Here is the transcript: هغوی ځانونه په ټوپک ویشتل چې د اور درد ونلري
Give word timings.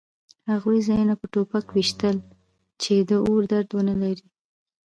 هغوی 0.51 0.79
ځانونه 0.87 1.13
په 1.19 1.25
ټوپک 1.33 1.65
ویشتل 1.75 2.15
چې 2.81 2.93
د 3.09 3.11
اور 3.27 3.41
درد 3.51 3.69
ونلري 3.77 4.27